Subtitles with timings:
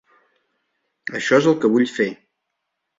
[1.21, 2.13] Això es el que vull fer.